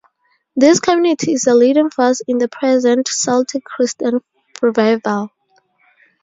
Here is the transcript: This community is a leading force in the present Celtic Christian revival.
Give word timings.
This 0.55 0.79
community 0.79 1.33
is 1.33 1.45
a 1.45 1.53
leading 1.53 1.91
force 1.91 2.23
in 2.27 2.39
the 2.39 2.47
present 2.47 3.07
Celtic 3.07 3.63
Christian 3.63 4.21
revival. 4.59 5.29